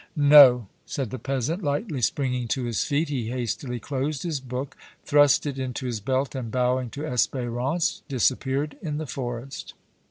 "No," 0.15 0.65
said 0.83 1.11
the 1.11 1.19
peasant, 1.19 1.63
lightly 1.63 2.01
springing 2.01 2.47
to 2.47 2.63
his 2.63 2.83
feet. 2.83 3.09
He 3.09 3.29
hastily 3.29 3.79
closed 3.79 4.23
his 4.23 4.39
book, 4.39 4.75
thrust 5.05 5.45
it 5.45 5.59
into 5.59 5.85
his 5.85 5.99
belt, 5.99 6.33
and, 6.33 6.49
bowing 6.49 6.89
to 6.89 7.01
Espérance, 7.03 8.01
disappeared 8.09 8.77
in 8.81 8.97
the 8.97 9.05
forest. 9.05 9.75